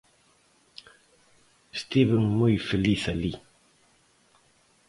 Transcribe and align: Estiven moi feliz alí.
Estiven 1.79 2.23
moi 2.39 2.55
feliz 2.69 3.01
alí. 3.13 3.33